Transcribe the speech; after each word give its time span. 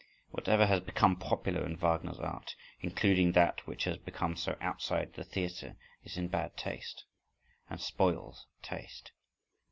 Whatever 0.31 0.65
has 0.65 0.79
become 0.81 1.15
popular 1.15 1.63
in 1.63 1.75
Wagner's 1.77 2.17
art, 2.19 2.55
including 2.79 3.33
that 3.33 3.67
which 3.67 3.83
has 3.83 3.97
become 3.97 4.35
so 4.35 4.57
outside 4.59 5.13
the 5.13 5.23
theatre, 5.23 5.77
is 6.03 6.17
in 6.17 6.27
bad 6.27 6.57
taste 6.57 7.05
and 7.69 7.79
spoils 7.79 8.47
taste. 8.63 9.11